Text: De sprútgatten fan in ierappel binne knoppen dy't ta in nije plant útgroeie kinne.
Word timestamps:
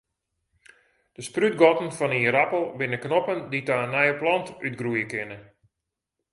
De 1.15 1.21
sprútgatten 1.29 1.89
fan 1.97 2.15
in 2.17 2.25
ierappel 2.27 2.63
binne 2.77 2.97
knoppen 3.05 3.39
dy't 3.51 3.67
ta 3.67 3.75
in 3.85 3.93
nije 3.93 4.13
plant 4.21 4.47
útgroeie 4.67 5.05
kinne. 5.11 5.37